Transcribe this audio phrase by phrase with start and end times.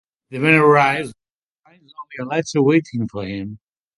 [0.31, 1.13] The man arrives
[1.63, 3.59] but finds only a letter waiting for him.